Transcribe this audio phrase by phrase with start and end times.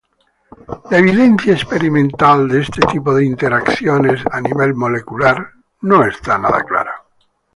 [0.89, 7.03] La evidencia experimental de este tipo de interacción a nivel molecular no está clara.